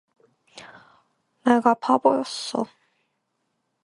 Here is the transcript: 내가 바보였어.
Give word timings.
내가 1.45 1.75
바보였어. 1.75 2.63